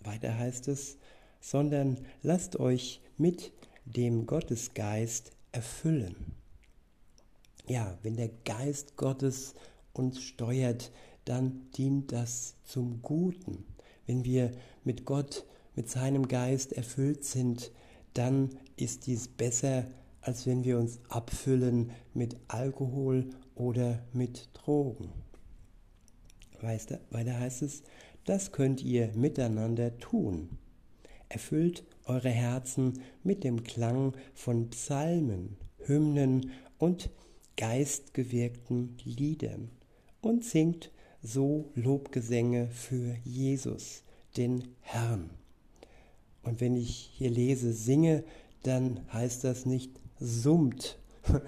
Weiter 0.00 0.38
heißt 0.38 0.68
es, 0.68 0.98
sondern 1.40 1.98
lasst 2.22 2.58
euch 2.58 3.00
mit 3.16 3.52
dem 3.84 4.26
Gottesgeist 4.26 5.32
erfüllen. 5.52 6.34
Ja, 7.66 7.98
wenn 8.02 8.16
der 8.16 8.30
Geist 8.44 8.96
Gottes 8.96 9.54
uns 9.92 10.22
steuert, 10.22 10.90
dann 11.24 11.70
dient 11.76 12.12
das 12.12 12.56
zum 12.64 13.02
Guten. 13.02 13.64
Wenn 14.06 14.24
wir 14.24 14.52
mit 14.84 15.04
Gott, 15.04 15.46
mit 15.74 15.88
seinem 15.88 16.28
Geist 16.28 16.72
erfüllt 16.72 17.24
sind, 17.24 17.72
dann 18.12 18.50
ist 18.76 19.06
dies 19.06 19.28
besser, 19.28 19.86
als 20.20 20.46
wenn 20.46 20.64
wir 20.64 20.78
uns 20.78 21.00
abfüllen 21.08 21.90
mit 22.14 22.36
Alkohol 22.48 23.26
oder 23.54 24.02
mit 24.12 24.48
Drogen. 24.54 25.12
Weißt 26.60 26.92
du, 26.92 27.00
weiter 27.10 27.38
heißt 27.38 27.62
es, 27.62 27.82
das 28.24 28.52
könnt 28.52 28.82
ihr 28.82 29.10
miteinander 29.14 29.98
tun. 29.98 30.58
Erfüllt 31.28 31.84
eure 32.06 32.30
Herzen 32.30 33.00
mit 33.22 33.44
dem 33.44 33.64
Klang 33.64 34.16
von 34.34 34.70
Psalmen, 34.70 35.56
Hymnen 35.78 36.52
und 36.78 37.10
geistgewirkten 37.56 38.96
Liedern 39.04 39.70
und 40.20 40.44
singt 40.44 40.90
so 41.24 41.70
Lobgesänge 41.74 42.68
für 42.68 43.16
Jesus, 43.24 44.02
den 44.36 44.68
Herrn. 44.82 45.30
Und 46.42 46.60
wenn 46.60 46.76
ich 46.76 47.10
hier 47.14 47.30
lese, 47.30 47.72
singe, 47.72 48.24
dann 48.62 49.00
heißt 49.12 49.42
das 49.42 49.64
nicht 49.64 49.90
summt. 50.20 50.98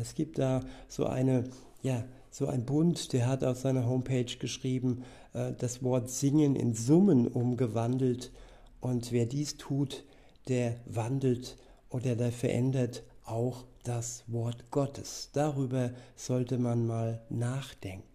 Es 0.00 0.16
gibt 0.16 0.38
da 0.38 0.64
so 0.88 1.06
eine, 1.06 1.44
ja, 1.82 2.04
so 2.30 2.48
ein 2.48 2.64
Bund, 2.64 3.12
der 3.12 3.28
hat 3.28 3.44
auf 3.44 3.58
seiner 3.58 3.86
Homepage 3.86 4.36
geschrieben, 4.38 5.04
äh, 5.34 5.52
das 5.56 5.84
Wort 5.84 6.10
singen 6.10 6.56
in 6.56 6.74
Summen 6.74 7.28
umgewandelt. 7.28 8.32
Und 8.80 9.12
wer 9.12 9.26
dies 9.26 9.56
tut, 9.56 10.04
der 10.48 10.74
wandelt 10.86 11.56
oder 11.90 12.16
der 12.16 12.32
verändert 12.32 13.04
auch 13.24 13.64
das 13.84 14.24
Wort 14.26 14.70
Gottes. 14.72 15.30
Darüber 15.32 15.92
sollte 16.16 16.58
man 16.58 16.86
mal 16.86 17.22
nachdenken 17.28 18.11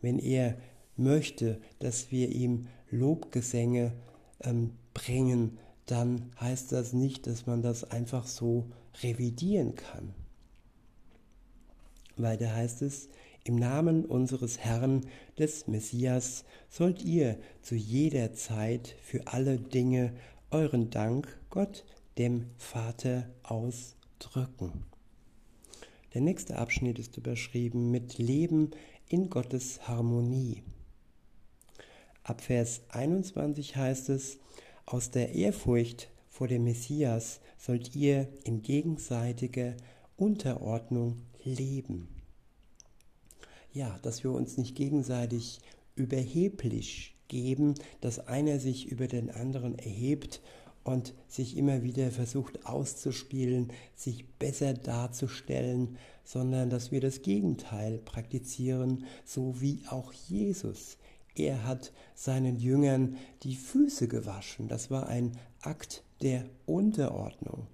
wenn 0.00 0.18
er 0.18 0.56
möchte, 0.96 1.60
dass 1.78 2.10
wir 2.10 2.28
ihm 2.30 2.66
Lobgesänge 2.90 3.92
ähm, 4.42 4.72
bringen, 4.94 5.58
dann 5.86 6.30
heißt 6.40 6.72
das 6.72 6.92
nicht, 6.92 7.26
dass 7.26 7.46
man 7.46 7.62
das 7.62 7.90
einfach 7.90 8.26
so 8.26 8.66
revidieren 9.02 9.74
kann. 9.74 10.14
Weiter 12.16 12.54
heißt 12.54 12.82
es, 12.82 13.08
im 13.44 13.56
Namen 13.56 14.04
unseres 14.04 14.58
Herrn, 14.58 15.06
des 15.38 15.66
Messias, 15.66 16.44
sollt 16.68 17.02
ihr 17.02 17.38
zu 17.62 17.74
jeder 17.74 18.34
Zeit 18.34 18.94
für 19.00 19.26
alle 19.26 19.58
Dinge 19.58 20.12
euren 20.50 20.90
Dank 20.90 21.38
Gott, 21.48 21.84
dem 22.18 22.46
Vater, 22.58 23.30
ausdrücken. 23.42 24.84
Der 26.12 26.20
nächste 26.20 26.58
Abschnitt 26.58 26.98
ist 26.98 27.16
überschrieben 27.16 27.90
mit 27.90 28.18
Leben 28.18 28.72
in 29.10 29.28
Gottes 29.28 29.88
Harmonie. 29.88 30.62
Ab 32.22 32.40
Vers 32.40 32.82
21 32.90 33.74
heißt 33.74 34.08
es, 34.08 34.38
aus 34.86 35.10
der 35.10 35.34
Ehrfurcht 35.34 36.08
vor 36.28 36.46
dem 36.46 36.62
Messias 36.62 37.40
sollt 37.58 37.96
ihr 37.96 38.28
in 38.44 38.62
gegenseitiger 38.62 39.74
Unterordnung 40.16 41.22
leben. 41.42 42.08
Ja, 43.72 43.98
dass 44.02 44.22
wir 44.22 44.30
uns 44.30 44.56
nicht 44.56 44.76
gegenseitig 44.76 45.60
überheblich 45.96 47.16
geben, 47.26 47.74
dass 48.00 48.28
einer 48.28 48.60
sich 48.60 48.86
über 48.92 49.08
den 49.08 49.30
anderen 49.30 49.76
erhebt 49.76 50.40
und 50.84 51.14
sich 51.28 51.56
immer 51.56 51.82
wieder 51.82 52.10
versucht 52.10 52.66
auszuspielen, 52.66 53.72
sich 53.94 54.26
besser 54.38 54.74
darzustellen, 54.74 55.96
sondern 56.24 56.70
dass 56.70 56.90
wir 56.90 57.00
das 57.00 57.22
Gegenteil 57.22 57.98
praktizieren, 57.98 59.04
so 59.24 59.60
wie 59.60 59.82
auch 59.88 60.12
Jesus. 60.12 60.96
Er 61.34 61.64
hat 61.64 61.92
seinen 62.14 62.58
Jüngern 62.58 63.16
die 63.42 63.56
Füße 63.56 64.08
gewaschen. 64.08 64.68
Das 64.68 64.90
war 64.90 65.08
ein 65.08 65.32
Akt 65.60 66.04
der 66.22 66.44
Unterordnung, 66.66 67.66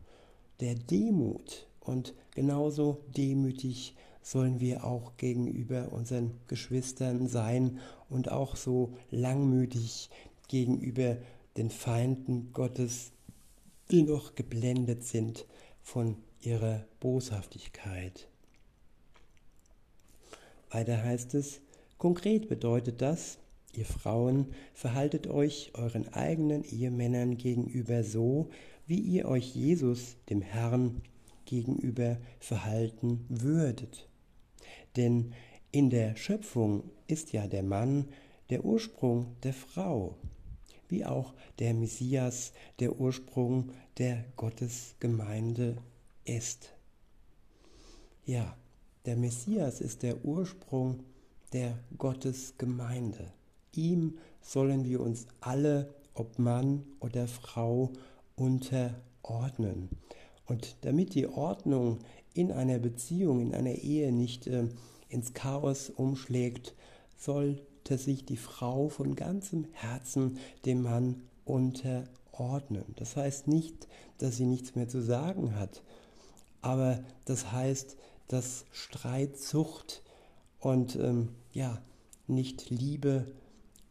der 0.60 0.74
Demut. 0.74 1.68
Und 1.80 2.14
genauso 2.34 3.04
demütig 3.16 3.94
sollen 4.22 4.58
wir 4.58 4.84
auch 4.84 5.16
gegenüber 5.16 5.92
unseren 5.92 6.32
Geschwistern 6.48 7.28
sein 7.28 7.78
und 8.08 8.30
auch 8.30 8.56
so 8.56 8.94
langmütig 9.10 10.10
gegenüber 10.48 11.16
den 11.56 11.70
Feinden 11.70 12.52
Gottes, 12.52 13.12
die 13.90 14.02
noch 14.02 14.34
geblendet 14.34 15.04
sind 15.04 15.46
von 15.82 16.16
ihrer 16.40 16.84
Boshaftigkeit. 17.00 18.28
Weiter 20.70 21.02
heißt 21.02 21.34
es, 21.34 21.60
konkret 21.98 22.48
bedeutet 22.48 23.00
das, 23.00 23.38
ihr 23.72 23.86
Frauen, 23.86 24.46
verhaltet 24.74 25.26
euch 25.26 25.72
euren 25.74 26.12
eigenen 26.12 26.64
Ehemännern 26.64 27.36
gegenüber 27.36 28.02
so, 28.02 28.50
wie 28.86 28.98
ihr 28.98 29.26
euch 29.26 29.54
Jesus, 29.54 30.16
dem 30.28 30.42
Herrn, 30.42 31.02
gegenüber 31.44 32.18
verhalten 32.40 33.24
würdet. 33.28 34.08
Denn 34.96 35.32
in 35.70 35.90
der 35.90 36.16
Schöpfung 36.16 36.90
ist 37.06 37.32
ja 37.32 37.46
der 37.46 37.62
Mann 37.62 38.08
der 38.50 38.64
Ursprung 38.64 39.36
der 39.42 39.52
Frau, 39.52 40.16
wie 40.88 41.04
auch 41.04 41.34
der 41.58 41.74
Messias 41.74 42.52
der 42.80 42.98
Ursprung 43.00 43.72
der 43.98 44.24
Gottesgemeinde 44.36 45.76
ist. 46.24 46.72
Ja, 48.24 48.56
der 49.04 49.16
Messias 49.16 49.80
ist 49.80 50.02
der 50.02 50.24
Ursprung 50.24 51.00
der 51.52 51.78
Gottesgemeinde. 51.96 53.32
Ihm 53.72 54.18
sollen 54.40 54.84
wir 54.84 55.00
uns 55.00 55.26
alle, 55.40 55.94
ob 56.14 56.38
Mann 56.38 56.82
oder 57.00 57.28
Frau, 57.28 57.92
unterordnen. 58.34 59.88
Und 60.46 60.76
damit 60.82 61.14
die 61.14 61.26
Ordnung 61.26 61.98
in 62.34 62.52
einer 62.52 62.78
Beziehung, 62.78 63.40
in 63.40 63.54
einer 63.54 63.74
Ehe 63.74 64.12
nicht 64.12 64.46
äh, 64.46 64.68
ins 65.08 65.32
Chaos 65.32 65.90
umschlägt, 65.90 66.74
sollte 67.86 68.02
sich 68.02 68.24
die 68.24 68.36
Frau 68.36 68.88
von 68.88 69.14
ganzem 69.14 69.68
Herzen 69.70 70.38
dem 70.64 70.82
Mann 70.82 71.22
unterordnen. 71.44 72.84
Das 72.96 73.16
heißt 73.16 73.46
nicht, 73.46 73.86
dass 74.18 74.36
sie 74.36 74.46
nichts 74.46 74.74
mehr 74.74 74.88
zu 74.88 75.00
sagen 75.00 75.54
hat, 75.54 75.84
aber 76.62 77.04
das 77.26 77.52
heißt, 77.52 77.96
dass 78.26 78.64
Streitzucht 78.72 80.02
und 80.58 80.96
ähm, 80.96 81.28
ja, 81.52 81.80
nicht 82.26 82.70
Liebe, 82.70 83.32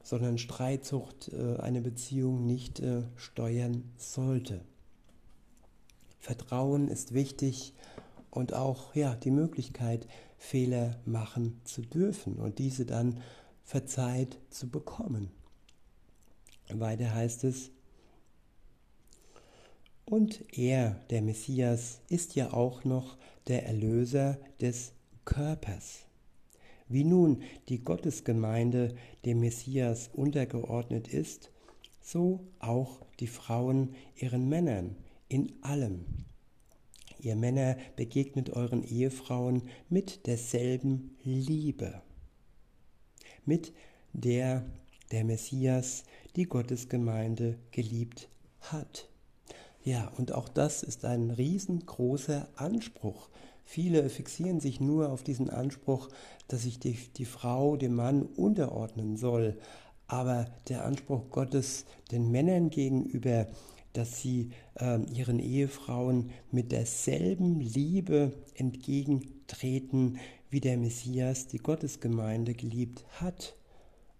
sondern 0.04 0.38
Streitzucht 0.38 1.30
äh, 1.30 1.56
eine 1.62 1.80
Beziehung 1.80 2.46
nicht 2.46 2.82
äh, 2.82 3.04
steuern 3.16 3.94
sollte. 3.96 4.60
Vertrauen 6.20 6.90
ist 6.90 7.14
wichtig 7.14 7.74
und 8.30 8.54
auch 8.54 8.94
ja, 8.94 9.16
die 9.16 9.32
Möglichkeit, 9.32 10.06
Fehler 10.38 11.00
machen 11.06 11.62
zu 11.64 11.82
dürfen 11.82 12.36
und 12.36 12.60
diese 12.60 12.86
dann 12.86 13.22
verzeiht 13.66 14.40
zu 14.50 14.70
bekommen. 14.70 15.30
Weiter 16.70 17.14
heißt 17.14 17.44
es, 17.44 17.72
und 20.06 20.46
er, 20.56 21.02
der 21.10 21.24
Messias, 21.24 22.00
ist 22.10 22.36
ja 22.36 22.54
auch 22.54 22.84
noch 22.84 23.18
der 23.48 23.66
Erlöser 23.66 24.38
des 24.62 24.94
Körpers. 25.26 26.06
Wie 26.88 27.04
nun 27.04 27.42
die 27.70 27.84
Gottesgemeinde 27.84 28.96
dem 29.26 29.40
Messias 29.40 30.12
untergeordnet 30.14 31.08
ist, 31.08 31.50
so 32.02 32.46
auch 32.60 33.04
die 33.20 33.28
Frauen 33.28 33.96
ihren 34.16 34.48
Männern 34.48 34.96
in 35.28 35.52
allem. 35.64 36.06
Ihr 37.20 37.36
Männer 37.36 37.78
begegnet 37.96 38.52
euren 38.52 38.84
Ehefrauen 38.84 39.64
mit 39.90 40.28
derselben 40.28 41.18
Liebe, 41.24 42.04
mit 43.46 43.74
der 44.14 44.64
der 45.12 45.24
Messias 45.24 46.04
die 46.36 46.46
Gottesgemeinde 46.46 47.58
geliebt 47.72 48.28
hat. 48.60 49.08
Ja, 49.84 50.12
und 50.18 50.32
auch 50.32 50.50
das 50.50 50.84
ist 50.84 51.06
ein 51.06 51.30
riesengroßer 51.30 52.48
Anspruch. 52.56 53.30
Viele 53.66 54.10
fixieren 54.10 54.60
sich 54.60 54.80
nur 54.80 55.12
auf 55.12 55.24
diesen 55.24 55.50
Anspruch, 55.50 56.10
dass 56.48 56.64
sich 56.64 56.80
die, 56.80 56.98
die 57.18 57.26
Frau 57.26 57.78
dem 57.78 57.96
Mann 57.96 58.24
unterordnen 58.24 59.18
soll. 59.18 59.58
Aber 60.08 60.48
der 60.70 60.86
Anspruch 60.86 61.30
Gottes 61.30 61.86
den 62.12 62.32
Männern 62.32 62.70
gegenüber, 62.70 63.48
dass 63.94 64.22
sie 64.22 64.52
äh, 64.76 65.00
ihren 65.12 65.40
Ehefrauen 65.40 66.32
mit 66.52 66.72
derselben 66.72 67.60
Liebe 67.60 68.34
entgegentreten, 68.56 70.20
wie 70.56 70.62
der 70.62 70.78
Messias 70.78 71.48
die 71.48 71.58
Gottesgemeinde 71.58 72.54
geliebt 72.54 73.04
hat. 73.20 73.58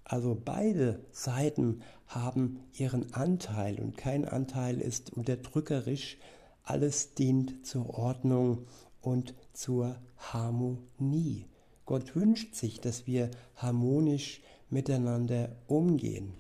Also 0.04 0.36
beide 0.36 1.00
Seiten 1.14 1.82
haben 2.08 2.60
ihren 2.74 3.14
Anteil 3.14 3.80
und 3.80 3.96
kein 3.96 4.26
Anteil 4.26 4.82
ist 4.82 5.14
unterdrückerisch, 5.14 6.18
alles 6.62 7.14
dient 7.14 7.66
zur 7.66 7.90
Ordnung 7.98 8.68
und 9.00 9.34
zur 9.54 9.96
Harmonie. 10.18 11.46
Gott 11.86 12.18
wünscht 12.18 12.54
sich, 12.54 12.82
dass 12.82 13.08
wir 13.08 13.32
harmonisch 13.56 14.42
miteinander 14.70 15.56
umgehen. 15.68 16.34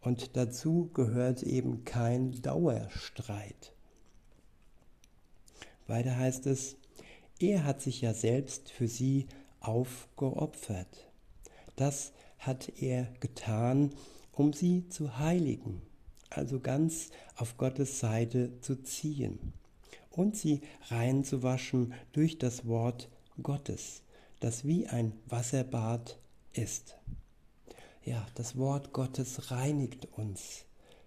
Und 0.00 0.34
dazu 0.34 0.88
gehört 0.94 1.42
eben 1.42 1.84
kein 1.84 2.40
Dauerstreit. 2.40 3.74
Weiter 5.86 6.16
heißt 6.16 6.46
es, 6.46 6.79
er 7.40 7.64
hat 7.64 7.80
sich 7.80 8.02
ja 8.02 8.14
selbst 8.14 8.70
für 8.70 8.86
sie 8.86 9.26
aufgeopfert. 9.60 11.10
Das 11.76 12.12
hat 12.38 12.70
er 12.80 13.04
getan, 13.20 13.90
um 14.32 14.52
sie 14.52 14.88
zu 14.88 15.18
heiligen, 15.18 15.82
also 16.28 16.60
ganz 16.60 17.10
auf 17.36 17.56
Gottes 17.56 17.98
Seite 17.98 18.60
zu 18.60 18.82
ziehen 18.82 19.52
und 20.10 20.36
sie 20.36 20.60
reinzuwaschen 20.88 21.94
durch 22.12 22.38
das 22.38 22.66
Wort 22.66 23.08
Gottes, 23.42 24.02
das 24.40 24.64
wie 24.64 24.86
ein 24.86 25.12
Wasserbad 25.26 26.18
ist. 26.52 26.96
Ja, 28.04 28.26
das 28.34 28.56
Wort 28.56 28.92
Gottes 28.92 29.50
reinigt 29.50 30.08
uns 30.16 30.64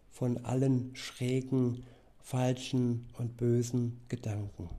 von 0.09 0.37
allen 0.45 0.95
schrägen, 0.95 1.83
falschen 2.19 3.07
und 3.17 3.35
bösen 3.37 3.99
Gedanken. 4.09 4.69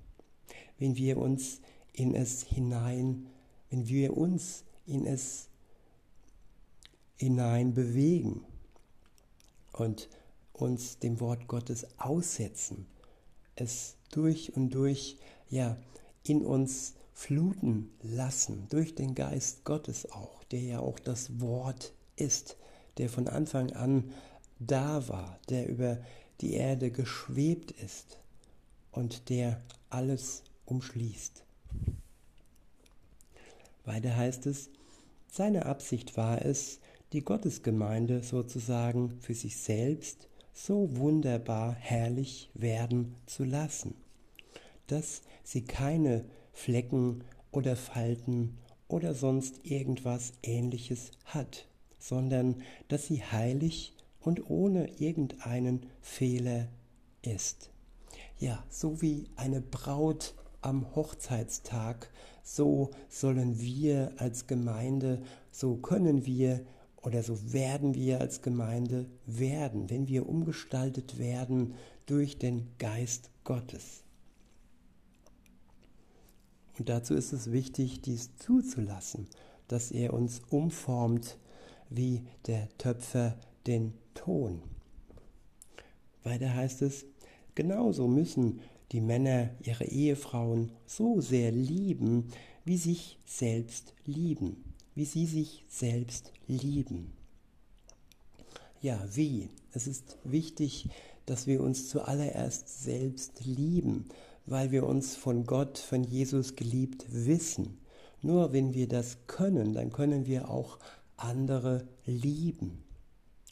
Wenn 0.78 0.96
wir 0.96 1.18
uns 1.18 1.60
in 1.92 2.14
es 2.14 2.42
hinein, 2.42 3.26
wenn 3.70 3.88
wir 3.88 4.16
uns 4.16 4.64
in 4.86 5.06
es 5.06 5.48
hinein 7.16 7.74
bewegen 7.74 8.44
und 9.72 10.08
uns 10.52 10.98
dem 10.98 11.20
Wort 11.20 11.48
Gottes 11.48 11.86
aussetzen, 11.98 12.86
es 13.56 13.96
durch 14.10 14.56
und 14.56 14.70
durch 14.70 15.18
ja 15.48 15.76
in 16.24 16.44
uns 16.44 16.94
fluten 17.12 17.90
lassen, 18.02 18.66
durch 18.70 18.94
den 18.94 19.14
Geist 19.14 19.64
Gottes 19.64 20.10
auch, 20.10 20.42
der 20.44 20.60
ja 20.60 20.80
auch 20.80 20.98
das 20.98 21.40
Wort 21.40 21.92
ist, 22.16 22.56
der 22.98 23.08
von 23.08 23.28
Anfang 23.28 23.72
an 23.72 24.12
da 24.58 25.08
war, 25.08 25.38
der 25.48 25.68
über 25.68 25.98
die 26.40 26.54
Erde 26.54 26.90
geschwebt 26.90 27.70
ist 27.70 28.18
und 28.90 29.28
der 29.28 29.60
alles 29.90 30.42
umschließt. 30.66 31.44
Weiter 33.84 34.16
heißt 34.16 34.46
es, 34.46 34.70
seine 35.26 35.66
Absicht 35.66 36.16
war 36.16 36.44
es, 36.44 36.80
die 37.12 37.22
Gottesgemeinde 37.22 38.22
sozusagen 38.22 39.10
für 39.20 39.34
sich 39.34 39.56
selbst 39.56 40.28
so 40.52 40.96
wunderbar 40.96 41.74
herrlich 41.74 42.50
werden 42.54 43.16
zu 43.26 43.44
lassen, 43.44 43.94
dass 44.86 45.22
sie 45.42 45.64
keine 45.64 46.24
Flecken 46.52 47.24
oder 47.50 47.76
Falten 47.76 48.58
oder 48.88 49.14
sonst 49.14 49.60
irgendwas 49.64 50.32
ähnliches 50.42 51.10
hat, 51.24 51.66
sondern 51.98 52.62
dass 52.88 53.06
sie 53.06 53.22
heilig 53.22 53.96
und 54.20 54.48
ohne 54.48 54.88
irgendeinen 54.98 55.86
Fehler 56.00 56.68
ist. 57.22 57.70
Ja, 58.38 58.64
so 58.70 59.02
wie 59.02 59.28
eine 59.36 59.60
Braut 59.60 60.34
am 60.64 60.94
Hochzeitstag, 60.94 62.10
so 62.42 62.90
sollen 63.08 63.60
wir 63.60 64.12
als 64.16 64.46
Gemeinde, 64.46 65.22
so 65.50 65.76
können 65.76 66.26
wir 66.26 66.64
oder 67.02 67.22
so 67.22 67.52
werden 67.52 67.94
wir 67.94 68.20
als 68.20 68.40
Gemeinde 68.40 69.06
werden, 69.26 69.90
wenn 69.90 70.08
wir 70.08 70.26
umgestaltet 70.28 71.18
werden 71.18 71.74
durch 72.06 72.38
den 72.38 72.68
Geist 72.78 73.30
Gottes. 73.44 74.04
Und 76.78 76.88
dazu 76.88 77.14
ist 77.14 77.32
es 77.32 77.52
wichtig, 77.52 78.00
dies 78.00 78.36
zuzulassen, 78.36 79.28
dass 79.68 79.90
er 79.90 80.12
uns 80.14 80.40
umformt 80.50 81.38
wie 81.90 82.22
der 82.46 82.68
Töpfer 82.78 83.38
den 83.66 83.92
Ton. 84.14 84.62
Weiter 86.22 86.54
heißt 86.54 86.82
es, 86.82 87.04
genauso 87.54 88.08
müssen 88.08 88.60
die 88.94 89.00
Männer 89.00 89.50
ihre 89.60 89.86
Ehefrauen 89.86 90.70
so 90.86 91.20
sehr 91.20 91.50
lieben, 91.50 92.28
wie 92.64 92.78
sich 92.78 93.18
selbst 93.26 93.92
lieben, 94.06 94.62
wie 94.94 95.04
sie 95.04 95.26
sich 95.26 95.64
selbst 95.68 96.32
lieben. 96.46 97.12
Ja, 98.80 99.04
wie? 99.12 99.50
Es 99.72 99.88
ist 99.88 100.16
wichtig, 100.22 100.90
dass 101.26 101.48
wir 101.48 101.60
uns 101.60 101.88
zuallererst 101.88 102.84
selbst 102.84 103.44
lieben, 103.44 104.04
weil 104.46 104.70
wir 104.70 104.86
uns 104.86 105.16
von 105.16 105.44
Gott, 105.44 105.76
von 105.78 106.04
Jesus 106.04 106.54
geliebt 106.54 107.04
wissen. 107.08 107.78
Nur 108.22 108.52
wenn 108.52 108.74
wir 108.74 108.86
das 108.86 109.26
können, 109.26 109.72
dann 109.72 109.90
können 109.90 110.26
wir 110.26 110.48
auch 110.48 110.78
andere 111.16 111.88
lieben. 112.06 112.84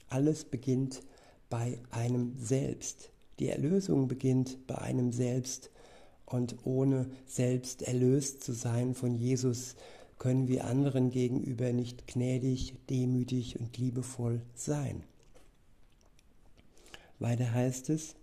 Alles 0.08 0.44
beginnt 0.44 1.02
bei 1.50 1.80
einem 1.90 2.36
selbst. 2.38 3.10
Die 3.42 3.48
Erlösung 3.48 4.06
beginnt 4.06 4.68
bei 4.68 4.78
einem 4.78 5.10
selbst. 5.10 5.72
Und 6.26 6.64
ohne 6.64 7.10
selbst 7.26 7.82
erlöst 7.82 8.44
zu 8.44 8.52
sein 8.52 8.94
von 8.94 9.16
Jesus, 9.16 9.74
können 10.20 10.46
wir 10.46 10.64
anderen 10.64 11.10
gegenüber 11.10 11.72
nicht 11.72 12.06
gnädig, 12.06 12.76
demütig 12.88 13.58
und 13.58 13.76
liebevoll 13.78 14.42
sein. 14.54 15.02
Weiter 17.18 17.52
heißt 17.52 17.90
es, 17.90 18.14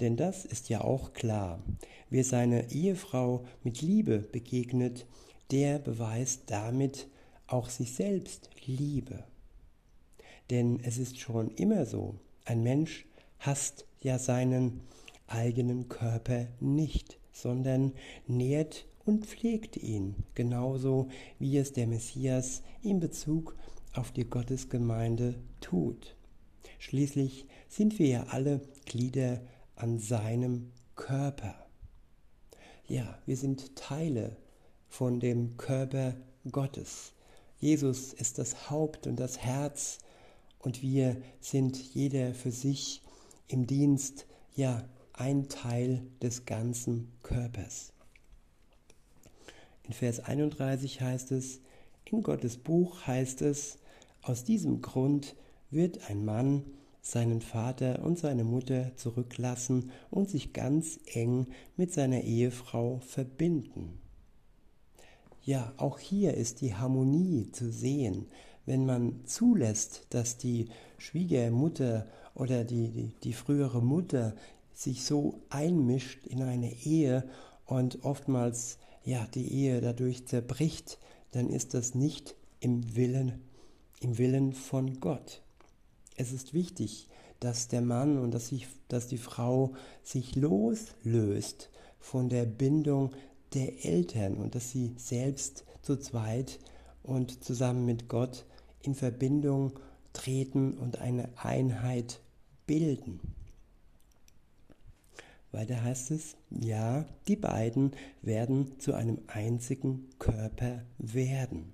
denn 0.00 0.16
das 0.16 0.44
ist 0.44 0.68
ja 0.70 0.80
auch 0.80 1.12
klar. 1.12 1.62
Wer 2.10 2.24
seiner 2.24 2.72
Ehefrau 2.72 3.44
mit 3.62 3.80
Liebe 3.80 4.18
begegnet, 4.18 5.06
der 5.52 5.78
beweist 5.78 6.42
damit 6.46 7.06
auch 7.46 7.68
sich 7.68 7.92
selbst 7.94 8.50
Liebe. 8.66 9.22
Denn 10.50 10.80
es 10.82 10.98
ist 10.98 11.20
schon 11.20 11.48
immer 11.52 11.86
so, 11.86 12.16
ein 12.44 12.64
Mensch 12.64 13.06
hasst 13.38 13.84
ja 14.00 14.18
seinen 14.18 14.80
eigenen 15.26 15.88
Körper 15.88 16.46
nicht, 16.60 17.18
sondern 17.32 17.92
nährt 18.26 18.86
und 19.04 19.26
pflegt 19.26 19.76
ihn, 19.76 20.16
genauso 20.34 21.08
wie 21.38 21.56
es 21.56 21.72
der 21.72 21.86
Messias 21.86 22.62
in 22.82 23.00
Bezug 23.00 23.56
auf 23.94 24.12
die 24.12 24.28
Gottesgemeinde 24.28 25.34
tut. 25.60 26.16
Schließlich 26.78 27.46
sind 27.68 27.98
wir 27.98 28.06
ja 28.06 28.22
alle 28.28 28.60
Glieder 28.84 29.40
an 29.76 29.98
seinem 29.98 30.72
Körper. 30.94 31.54
Ja, 32.86 33.18
wir 33.26 33.36
sind 33.36 33.76
Teile 33.76 34.36
von 34.88 35.20
dem 35.20 35.56
Körper 35.56 36.16
Gottes. 36.50 37.12
Jesus 37.58 38.12
ist 38.12 38.38
das 38.38 38.70
Haupt 38.70 39.06
und 39.06 39.16
das 39.16 39.38
Herz 39.38 39.98
und 40.58 40.82
wir 40.82 41.16
sind 41.40 41.76
jeder 41.94 42.34
für 42.34 42.52
sich 42.52 43.02
im 43.48 43.66
Dienst, 43.66 44.26
ja, 44.54 44.84
ein 45.12 45.48
Teil 45.48 46.06
des 46.22 46.44
ganzen 46.44 47.10
Körpers. 47.22 47.92
In 49.82 49.92
Vers 49.92 50.20
31 50.20 51.00
heißt 51.00 51.32
es, 51.32 51.60
in 52.04 52.22
Gottes 52.22 52.58
Buch 52.58 53.06
heißt 53.06 53.42
es, 53.42 53.78
aus 54.22 54.44
diesem 54.44 54.82
Grund 54.82 55.34
wird 55.70 56.08
ein 56.08 56.24
Mann 56.24 56.64
seinen 57.00 57.40
Vater 57.40 58.04
und 58.04 58.18
seine 58.18 58.44
Mutter 58.44 58.94
zurücklassen 58.96 59.90
und 60.10 60.28
sich 60.28 60.52
ganz 60.52 61.00
eng 61.06 61.46
mit 61.76 61.92
seiner 61.92 62.22
Ehefrau 62.22 63.00
verbinden. 63.00 63.98
Ja, 65.42 65.72
auch 65.78 65.98
hier 65.98 66.34
ist 66.34 66.60
die 66.60 66.74
Harmonie 66.74 67.50
zu 67.52 67.72
sehen, 67.72 68.26
wenn 68.68 68.84
man 68.84 69.24
zulässt, 69.24 70.02
dass 70.10 70.36
die 70.36 70.68
Schwiegermutter 70.98 72.06
oder 72.34 72.64
die, 72.64 72.90
die, 72.90 73.14
die 73.24 73.32
frühere 73.32 73.82
Mutter 73.82 74.34
sich 74.74 75.04
so 75.04 75.40
einmischt 75.48 76.26
in 76.26 76.42
eine 76.42 76.70
Ehe 76.84 77.24
und 77.64 78.04
oftmals 78.04 78.78
ja 79.04 79.26
die 79.34 79.50
Ehe 79.50 79.80
dadurch 79.80 80.26
zerbricht, 80.26 80.98
dann 81.32 81.48
ist 81.48 81.72
das 81.72 81.94
nicht 81.94 82.36
im 82.60 82.94
Willen, 82.94 83.40
im 84.00 84.18
Willen 84.18 84.52
von 84.52 85.00
Gott. 85.00 85.42
Es 86.16 86.32
ist 86.32 86.52
wichtig, 86.52 87.08
dass 87.40 87.68
der 87.68 87.80
Mann 87.80 88.18
und 88.18 88.32
dass, 88.32 88.52
ich, 88.52 88.68
dass 88.88 89.08
die 89.08 89.18
Frau 89.18 89.72
sich 90.02 90.36
loslöst 90.36 91.70
von 92.00 92.28
der 92.28 92.44
Bindung 92.44 93.12
der 93.54 93.86
Eltern 93.86 94.34
und 94.34 94.54
dass 94.54 94.70
sie 94.70 94.94
selbst 94.98 95.64
zu 95.80 95.96
zweit 95.96 96.58
und 97.02 97.42
zusammen 97.42 97.86
mit 97.86 98.08
Gott 98.08 98.44
in 98.82 98.94
Verbindung 98.94 99.78
treten 100.12 100.78
und 100.78 101.00
eine 101.00 101.28
Einheit 101.36 102.20
bilden. 102.66 103.20
Weiter 105.50 105.82
heißt 105.82 106.10
es, 106.10 106.36
ja, 106.50 107.06
die 107.26 107.36
beiden 107.36 107.92
werden 108.20 108.78
zu 108.78 108.92
einem 108.92 109.18
einzigen 109.28 110.08
Körper 110.18 110.82
werden. 110.98 111.72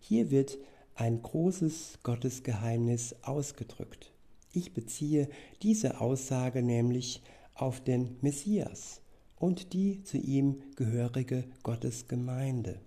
Hier 0.00 0.30
wird 0.30 0.58
ein 0.94 1.22
großes 1.22 2.00
Gottesgeheimnis 2.02 3.14
ausgedrückt. 3.22 4.12
Ich 4.52 4.74
beziehe 4.74 5.28
diese 5.62 6.00
Aussage 6.00 6.62
nämlich 6.62 7.22
auf 7.54 7.82
den 7.82 8.16
Messias 8.20 9.00
und 9.36 9.72
die 9.72 10.02
zu 10.02 10.18
ihm 10.18 10.62
gehörige 10.76 11.44
Gottesgemeinde. 11.62 12.80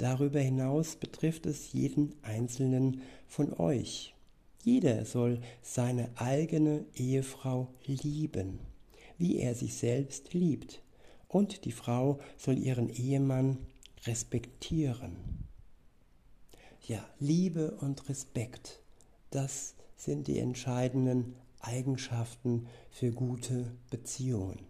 Darüber 0.00 0.40
hinaus 0.40 0.96
betrifft 0.96 1.44
es 1.44 1.74
jeden 1.74 2.14
einzelnen 2.22 3.02
von 3.26 3.52
euch. 3.52 4.14
Jeder 4.64 5.04
soll 5.04 5.42
seine 5.60 6.08
eigene 6.16 6.86
Ehefrau 6.94 7.68
lieben, 7.84 8.60
wie 9.18 9.36
er 9.36 9.54
sich 9.54 9.74
selbst 9.74 10.32
liebt, 10.32 10.80
und 11.28 11.66
die 11.66 11.72
Frau 11.72 12.18
soll 12.38 12.56
ihren 12.56 12.88
Ehemann 12.88 13.58
respektieren. 14.06 15.16
Ja, 16.88 17.06
Liebe 17.18 17.72
und 17.72 18.08
Respekt, 18.08 18.80
das 19.28 19.74
sind 19.98 20.28
die 20.28 20.38
entscheidenden 20.38 21.36
Eigenschaften 21.60 22.68
für 22.90 23.12
gute 23.12 23.70
Beziehungen. 23.90 24.69